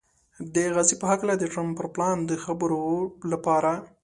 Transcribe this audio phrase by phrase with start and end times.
[0.53, 2.83] د غزې په هکله د ټرمپ پر پلان د خبرو
[3.31, 3.71] لپاره